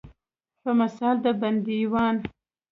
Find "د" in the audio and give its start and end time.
1.25-1.27